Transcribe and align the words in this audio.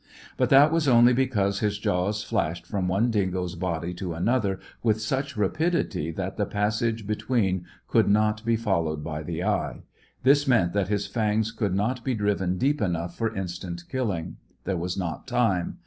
But 0.35 0.49
that 0.49 0.71
was 0.71 0.87
only 0.87 1.13
because 1.13 1.59
his 1.59 1.77
jaws 1.77 2.23
flashed 2.23 2.65
from 2.65 2.87
one 2.87 3.11
dingo's 3.11 3.53
body 3.53 3.93
to 3.93 4.15
another 4.15 4.59
with 4.81 4.99
such 4.99 5.37
rapidity 5.37 6.09
that 6.09 6.37
the 6.37 6.47
passage 6.47 7.05
between 7.05 7.65
could 7.87 8.09
not 8.09 8.43
be 8.43 8.55
followed 8.55 9.03
by 9.03 9.21
the 9.21 9.43
eye. 9.43 9.83
This 10.23 10.47
meant 10.47 10.73
that 10.73 10.87
his 10.87 11.05
fangs 11.05 11.51
could 11.51 11.75
not 11.75 12.03
be 12.03 12.15
driven 12.15 12.57
deep 12.57 12.81
enough 12.81 13.15
for 13.15 13.35
instant 13.35 13.83
killing. 13.89 14.37
There 14.63 14.75
was 14.75 14.97
not 14.97 15.27
time. 15.27 15.77